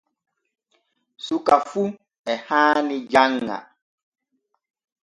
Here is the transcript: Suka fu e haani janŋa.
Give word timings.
Suka 1.25 1.55
fu 1.67 1.83
e 2.31 2.33
haani 2.47 2.97
janŋa. 3.11 3.57